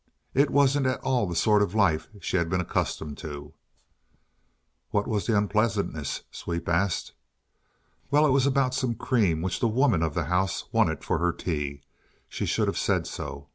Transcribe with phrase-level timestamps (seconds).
[0.33, 3.53] It wasn't at all the sort of life she had been accustomed to."
[4.89, 7.13] "What was the unpleasantness?" Sweep asked.
[8.09, 11.31] "Well, it was about some cream which the woman of the house wanted for her
[11.31, 11.83] tea.
[12.27, 13.49] She should have said so.